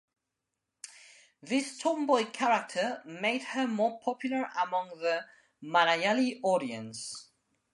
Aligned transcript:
This 1.43 1.77
tomboy 1.77 2.25
character 2.31 3.03
made 3.05 3.43
her 3.43 3.67
more 3.67 3.99
popular 3.99 4.49
among 4.63 4.89
the 4.97 5.25
Malayali 5.63 6.39
audience. 6.41 7.27